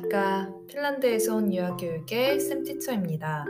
안녕하십니까. 0.00 0.50
핀란드에서 0.66 1.36
온 1.36 1.52
유아교육의 1.52 2.40
쌤티처입니다. 2.40 3.44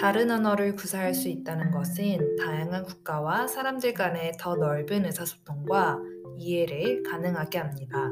다른 0.00 0.30
언어를 0.30 0.74
구사할 0.74 1.12
수 1.12 1.28
있다는 1.28 1.70
것은 1.70 2.36
다양한 2.36 2.84
국가와 2.84 3.46
사람들 3.46 3.94
간의 3.94 4.32
더 4.38 4.56
넓은 4.56 5.04
의사소통과 5.04 5.98
이해를 6.38 7.02
가능하게 7.02 7.58
합니다. 7.58 8.10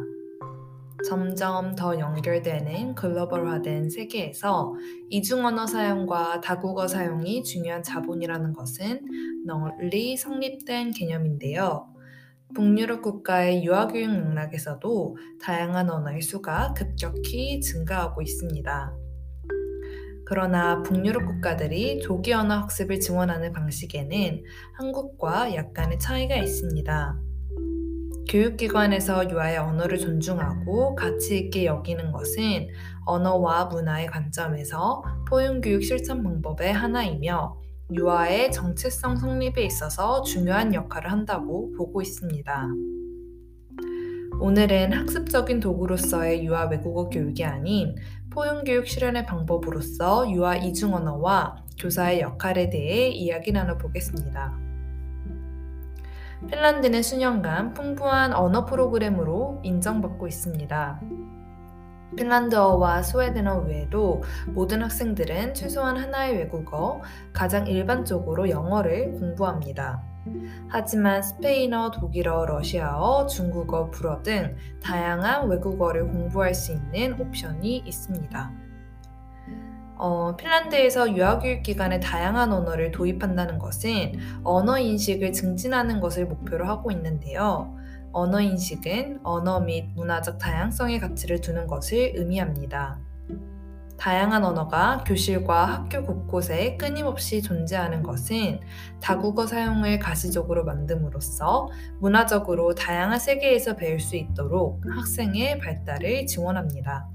점점 1.08 1.74
더 1.74 1.98
연결되는 1.98 2.94
글로벌화된 2.94 3.88
세계에서 3.90 4.74
이중언어 5.10 5.66
사용과 5.66 6.40
다국어 6.40 6.88
사용이 6.88 7.42
중요한 7.42 7.82
자본이라는 7.82 8.52
것은 8.52 9.44
널리 9.46 10.16
성립된 10.16 10.92
개념인데요. 10.92 11.95
북유럽 12.54 13.02
국가의 13.02 13.64
유아교육 13.64 14.10
맥락에서도 14.10 15.16
다양한 15.42 15.90
언어의 15.90 16.22
수가 16.22 16.74
급격히 16.74 17.60
증가하고 17.60 18.22
있습니다. 18.22 18.94
그러나 20.24 20.82
북유럽 20.82 21.26
국가들이 21.26 22.00
조기 22.00 22.32
언어 22.32 22.54
학습을 22.60 23.00
지원하는 23.00 23.52
방식에는 23.52 24.42
한국과 24.74 25.54
약간의 25.54 25.98
차이가 25.98 26.36
있습니다. 26.36 27.20
교육기관에서 28.28 29.30
유아의 29.30 29.58
언어를 29.58 29.98
존중하고 29.98 30.96
가치 30.96 31.38
있게 31.38 31.64
여기는 31.66 32.10
것은 32.10 32.68
언어와 33.04 33.66
문화의 33.66 34.08
관점에서 34.08 35.04
포용교육 35.28 35.84
실천 35.84 36.24
방법의 36.24 36.72
하나이며 36.72 37.56
유아의 37.92 38.50
정체성 38.50 39.16
성립에 39.16 39.62
있어서 39.64 40.22
중요한 40.22 40.74
역할을 40.74 41.12
한다고 41.12 41.72
보고 41.76 42.02
있습니다. 42.02 42.68
오늘은 44.40 44.92
학습적인 44.92 45.60
도구로서의 45.60 46.44
유아 46.44 46.64
외국어 46.64 47.08
교육이 47.08 47.44
아닌 47.44 47.94
포용교육 48.30 48.88
실현의 48.88 49.24
방법으로서 49.26 50.28
유아 50.30 50.56
이중 50.56 50.94
언어와 50.94 51.64
교사의 51.78 52.20
역할에 52.20 52.70
대해 52.70 53.08
이야기 53.08 53.52
나눠보겠습니다. 53.52 54.58
핀란드는 56.50 57.02
수년간 57.02 57.72
풍부한 57.74 58.34
언어 58.34 58.66
프로그램으로 58.66 59.60
인정받고 59.62 60.26
있습니다. 60.26 61.00
핀란드어와 62.14 63.02
스웨덴어 63.02 63.60
외에도 63.60 64.22
모든 64.46 64.82
학생들은 64.82 65.54
최소한 65.54 65.96
하나의 65.96 66.36
외국어, 66.36 67.02
가장 67.32 67.66
일반적으로 67.66 68.48
영어를 68.48 69.12
공부합니다. 69.12 70.02
하지만 70.68 71.22
스페인어, 71.22 71.90
독일어, 71.90 72.46
러시아어, 72.46 73.26
중국어, 73.26 73.90
불어 73.90 74.22
등 74.22 74.56
다양한 74.82 75.48
외국어를 75.48 76.06
공부할 76.06 76.54
수 76.54 76.72
있는 76.72 77.20
옵션이 77.20 77.78
있습니다. 77.78 78.52
어, 79.98 80.36
핀란드에서 80.36 81.16
유아교육 81.16 81.62
기관에 81.62 82.00
다양한 82.00 82.52
언어를 82.52 82.90
도입한다는 82.92 83.58
것은 83.58 84.12
언어 84.44 84.78
인식을 84.78 85.32
증진하는 85.32 86.00
것을 86.00 86.26
목표로 86.26 86.66
하고 86.66 86.90
있는데요. 86.90 87.74
언어 88.16 88.40
인식은 88.40 89.20
언어 89.24 89.60
및 89.60 89.90
문화적 89.94 90.38
다양성의 90.38 91.00
가치를 91.00 91.42
두는 91.42 91.66
것을 91.66 92.12
의미합니다. 92.14 92.98
다양한 93.98 94.42
언어가 94.42 95.04
교실과 95.06 95.66
학교 95.66 96.02
곳곳에 96.02 96.78
끊임없이 96.78 97.42
존재하는 97.42 98.02
것은 98.02 98.60
다국어 99.02 99.46
사용을 99.46 99.98
가시적으로 99.98 100.64
만듦으로써 100.64 101.68
문화적으로 102.00 102.74
다양한 102.74 103.18
세계에서 103.18 103.76
배울 103.76 104.00
수 104.00 104.16
있도록 104.16 104.80
학생의 104.88 105.58
발달을 105.58 106.24
지원합니다. 106.24 107.10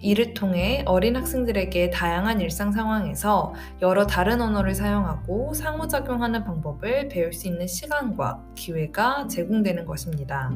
이를 0.00 0.34
통해 0.34 0.82
어린 0.86 1.16
학생들에게 1.16 1.90
다양한 1.90 2.40
일상 2.40 2.72
상황에서 2.72 3.54
여러 3.80 4.06
다른 4.06 4.40
언어를 4.40 4.74
사용하고 4.74 5.54
상호작용하는 5.54 6.44
방법을 6.44 7.08
배울 7.08 7.32
수 7.32 7.48
있는 7.48 7.66
시간과 7.66 8.42
기회가 8.54 9.26
제공되는 9.26 9.86
것입니다. 9.86 10.50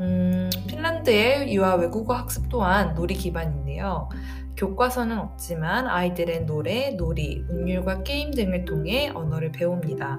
음, 0.00 0.48
핀란드의 0.66 1.52
유아 1.54 1.74
외국어 1.74 2.14
학습 2.14 2.48
또한 2.48 2.94
놀이 2.94 3.14
기반인데요. 3.14 4.08
교과서는 4.56 5.18
없지만 5.18 5.86
아이들은 5.86 6.46
노래, 6.46 6.90
놀이, 6.90 7.44
운율과 7.48 8.02
게임 8.02 8.30
등을 8.30 8.64
통해 8.64 9.10
언어를 9.14 9.52
배웁니다. 9.52 10.18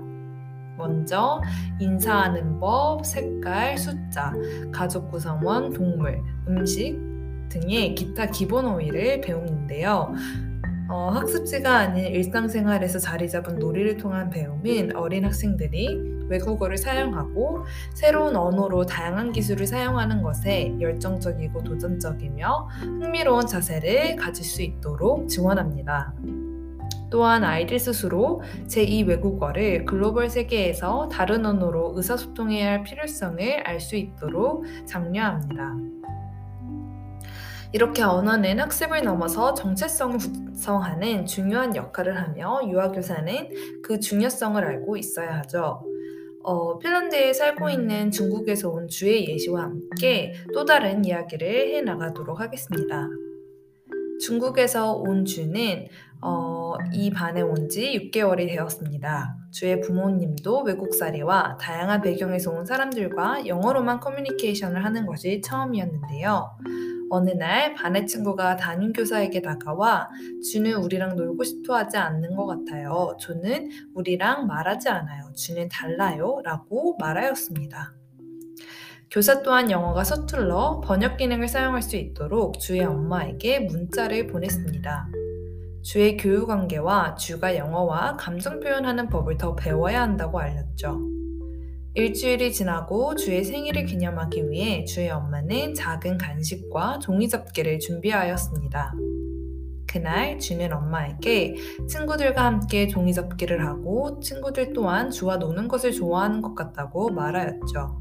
먼저 0.77 1.41
인사하는 1.79 2.59
법, 2.59 3.05
색깔, 3.05 3.77
숫자, 3.77 4.33
가족 4.71 5.11
구성원, 5.11 5.73
동물, 5.73 6.23
음식, 6.47 7.10
등의 7.51 7.95
기타 7.95 8.28
기본 8.28 8.66
어휘를 8.66 9.22
배우는데요. 9.22 10.13
어, 10.89 11.09
학습지가 11.09 11.73
아닌 11.73 12.06
일상생활에서 12.06 13.00
자리 13.00 13.29
잡은 13.29 13.59
놀이를 13.59 13.95
통한 13.97 14.29
배움인 14.29 14.95
어린 14.95 15.23
학생들이 15.23 16.25
외국어를 16.28 16.78
사용하고 16.78 17.66
새로운 17.94 18.35
언어로 18.35 18.85
다양한 18.85 19.31
기술을 19.31 19.67
사용하는 19.67 20.22
것에 20.22 20.75
열정적이고 20.79 21.63
도전적이며 21.63 22.69
흥미로운 22.81 23.47
자세를 23.47 24.16
가질 24.17 24.44
수 24.44 24.61
있도록 24.61 25.29
지원합니다. 25.29 26.13
또한 27.09 27.44
아이들 27.44 27.78
스스로 27.78 28.41
제2 28.67 29.06
외국어를 29.06 29.85
글로벌 29.85 30.29
세계에서 30.29 31.09
다른 31.09 31.45
언어로 31.45 31.94
의사소통해야 31.95 32.72
할 32.72 32.84
필요성을 32.84 33.67
알 33.67 33.79
수 33.81 33.97
있도록 33.97 34.66
장려합니다. 34.85 35.75
이렇게 37.73 38.03
언어는 38.03 38.59
학습을 38.59 39.03
넘어서 39.03 39.53
정체성을 39.53 40.17
구성하는 40.51 41.25
중요한 41.25 41.75
역할을 41.75 42.17
하며 42.21 42.59
유아교사는 42.67 43.81
그 43.81 43.99
중요성을 43.99 44.61
알고 44.63 44.97
있어야 44.97 45.37
하죠. 45.39 45.81
어, 46.43 46.79
핀란드에 46.79 47.33
살고 47.33 47.69
있는 47.69 48.11
중국에서 48.11 48.69
온 48.69 48.87
주의 48.87 49.29
예시와 49.29 49.61
함께 49.63 50.33
또 50.53 50.65
다른 50.65 51.05
이야기를 51.05 51.47
해 51.47 51.81
나가도록 51.81 52.39
하겠습니다. 52.39 53.07
중국에서 54.21 54.93
온 54.93 55.23
주는 55.25 55.87
어, 56.21 56.75
이 56.93 57.09
반에 57.09 57.41
온 57.41 57.69
지 57.69 58.11
6개월이 58.11 58.47
되었습니다. 58.47 59.35
주의 59.51 59.79
부모님도 59.79 60.63
외국살이와 60.63 61.57
다양한 61.59 62.01
배경에서 62.01 62.51
온 62.51 62.65
사람들과 62.65 63.47
영어로만 63.47 63.99
커뮤니케이션을 64.01 64.83
하는 64.83 65.05
것이 65.05 65.41
처음이었는데요. 65.41 66.51
어느 67.11 67.31
날 67.31 67.73
반의 67.73 68.07
친구가 68.07 68.55
담임교사에게 68.55 69.41
다가와 69.41 70.09
주는 70.49 70.73
우리랑 70.75 71.17
놀고 71.17 71.44
싶어 71.44 71.75
하지 71.75 71.97
않는 71.97 72.35
것 72.38 72.45
같아요. 72.45 73.17
저는 73.19 73.69
우리랑 73.94 74.47
말하지 74.47 74.88
않아요. 74.88 75.33
주는 75.35 75.67
달라요. 75.67 76.39
라고 76.44 76.95
말하였습니다. 76.99 77.94
교사 79.11 79.44
또한 79.44 79.69
영어가 79.69 80.05
서툴러 80.05 80.81
번역 80.85 81.17
기능을 81.17 81.49
사용할 81.49 81.81
수 81.81 81.97
있도록 81.97 82.59
주의 82.59 82.81
엄마에게 82.81 83.59
문자를 83.59 84.28
보냈습니다. 84.28 85.09
주의 85.83 86.16
교육 86.16 86.47
관계와 86.47 87.16
주가 87.16 87.57
영어와 87.57 88.16
감정 88.16 88.61
표현하는 88.61 89.09
법을 89.09 89.38
더 89.38 89.53
배워야 89.53 90.01
한다고 90.01 90.39
알렸죠. 90.39 91.20
일주일이 91.94 92.53
지나고 92.53 93.16
주의 93.16 93.44
생일을 93.44 93.85
기념하기 93.85 94.50
위해 94.50 94.85
주의 94.85 95.09
엄마는 95.09 95.74
작은 95.74 96.18
간식과 96.18 97.00
종이접기를 97.00 97.79
준비하였습니다. 97.79 98.94
그날 99.88 100.40
주는 100.40 100.72
엄마에게 100.72 101.56
친구들과 101.90 102.46
함께 102.46 102.88
종이접기를 102.88 103.66
하고 103.68 104.22
친구들 104.22 104.72
또한 104.72 105.11
주와 105.11 105.35
노는 105.35 105.67
것을 105.67 105.91
좋아하는 105.91 106.41
것 106.41 106.55
같다고 106.55 107.09
말하였죠. 107.09 107.99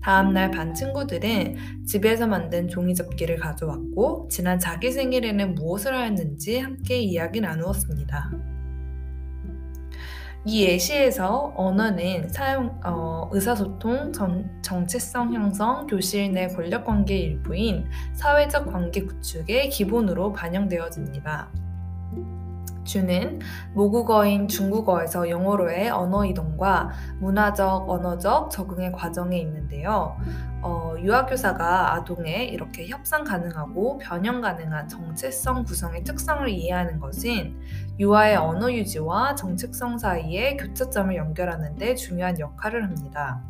다음날 0.00 0.50
반 0.50 0.72
친구들은 0.72 1.84
집에서 1.84 2.26
만든 2.26 2.66
종이접기를 2.66 3.36
가져왔고 3.36 4.28
지난 4.30 4.58
자기 4.58 4.90
생일에는 4.90 5.54
무엇을 5.54 5.94
하였는지 5.94 6.58
함께 6.58 6.98
이야기 6.98 7.42
나누었습니다. 7.42 8.49
이 10.46 10.64
예시에서 10.64 11.52
언어는 11.54 12.30
사용, 12.30 12.80
어, 12.82 13.28
의사소통, 13.30 14.12
전, 14.12 14.50
정체성 14.62 15.34
형성, 15.34 15.86
교실 15.86 16.32
내 16.32 16.48
권력관계 16.48 17.14
일부인 17.14 17.86
사회적 18.14 18.72
관계 18.72 19.04
구축의 19.04 19.68
기본으로 19.68 20.32
반영되어집니다. 20.32 21.50
주는 22.90 23.38
모국어인 23.72 24.48
중국어에서 24.48 25.30
영어로의 25.30 25.90
언어 25.90 26.24
이동과 26.24 26.90
문화적, 27.20 27.88
언어적 27.88 28.50
적응의 28.50 28.90
과정에 28.90 29.38
있는데요. 29.38 30.16
어, 30.62 30.94
유아교사가 30.98 31.94
아동의 31.94 32.48
이렇게 32.48 32.88
협상 32.88 33.22
가능하고 33.22 33.98
변형 33.98 34.40
가능한 34.40 34.88
정체성 34.88 35.62
구성의 35.64 36.02
특성을 36.02 36.48
이해하는 36.48 36.98
것은 36.98 37.60
유아의 38.00 38.36
언어 38.36 38.70
유지와 38.72 39.36
정체성 39.36 39.98
사이의 39.98 40.56
교차점을 40.56 41.14
연결하는 41.14 41.76
데 41.76 41.94
중요한 41.94 42.40
역할을 42.40 42.82
합니다. 42.82 43.40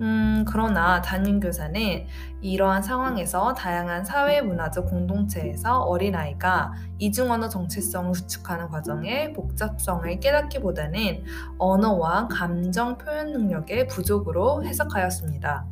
음, 0.00 0.44
그러나 0.46 1.02
담임교사는 1.02 2.06
이러한 2.40 2.82
상황에서 2.82 3.52
다양한 3.52 4.04
사회 4.04 4.40
문화적 4.40 4.88
공동체에서 4.88 5.80
어린아이가 5.80 6.72
이중언어 6.98 7.48
정체성을 7.48 8.12
구축하는 8.12 8.68
과정의 8.68 9.32
복잡성을 9.32 10.20
깨닫기보다는 10.20 11.24
언어와 11.58 12.28
감정 12.28 12.96
표현 12.96 13.32
능력의 13.32 13.88
부족으로 13.88 14.64
해석하였습니다. 14.64 15.66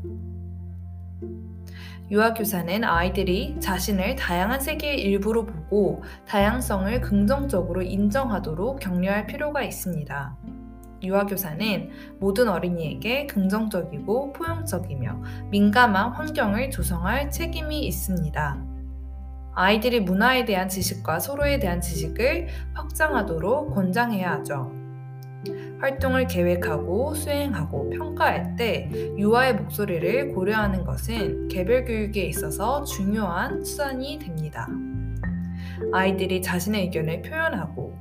유아교사는 2.08 2.84
아이들이 2.84 3.56
자신을 3.58 4.14
다양한 4.14 4.60
세계의 4.60 5.00
일부로 5.00 5.44
보고 5.44 6.04
다양성을 6.28 7.00
긍정적으로 7.00 7.82
인정하도록 7.82 8.78
격려할 8.78 9.26
필요가 9.26 9.62
있습니다. 9.62 10.36
유아교사는 11.02 11.90
모든 12.18 12.48
어린이에게 12.48 13.26
긍정적이고 13.26 14.32
포용적이며 14.32 15.22
민감한 15.50 16.12
환경을 16.12 16.70
조성할 16.70 17.30
책임이 17.30 17.86
있습니다. 17.86 18.64
아이들이 19.54 20.00
문화에 20.00 20.44
대한 20.44 20.68
지식과 20.68 21.18
서로에 21.18 21.58
대한 21.58 21.80
지식을 21.80 22.48
확장하도록 22.74 23.74
권장해야 23.74 24.32
하죠. 24.32 24.70
활동을 25.80 26.26
계획하고 26.26 27.14
수행하고 27.14 27.90
평가할 27.90 28.56
때 28.56 28.90
유아의 29.16 29.54
목소리를 29.56 30.34
고려하는 30.34 30.84
것은 30.84 31.48
개별 31.48 31.84
교육에 31.84 32.22
있어서 32.24 32.84
중요한 32.84 33.62
수단이 33.64 34.18
됩니다. 34.18 34.66
아이들이 35.92 36.42
자신의 36.42 36.84
의견을 36.84 37.22
표현하고 37.22 37.94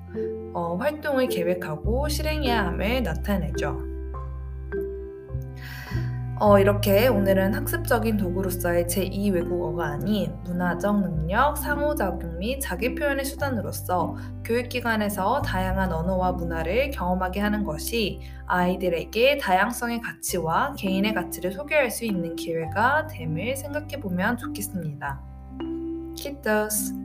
어, 0.56 0.78
활동을 0.78 1.28
계획하고 1.28 2.08
실행해야 2.08 2.68
함을 2.68 3.04
나타내죠. 3.04 3.78
어, 6.40 6.60
이렇게 6.60 7.08
오늘은 7.08 7.54
학습적인 7.54 8.16
도구로서의 8.16 8.86
제2 8.86 9.34
외국어가 9.34 9.88
아닌 9.88 10.34
문화적 10.46 11.02
능력, 11.02 11.58
상호작용 11.58 12.40
및 12.40 12.62
자기 12.62 12.96
표현의 12.96 13.26
수단으로서 13.26 14.16
교육기관에서 14.46 15.42
다양한 15.42 15.92
언어와 15.92 16.34
문화를 16.34 16.90
경험하게 16.92 17.42
하는 17.42 17.66
것이 17.66 18.22
아이들에게 18.48 19.38
다양성의 19.38 20.00
가치와 20.00 20.76
개인의 20.78 21.14
가치를 21.14 21.52
소개할 21.52 21.92
수 21.92 22.06
있는 22.06 22.36
기회가 22.38 23.08
됨을 23.08 23.58
생각해 23.58 24.00
보면 24.00 24.38
좋겠습니다. 24.38 25.22
키토스 26.16 27.05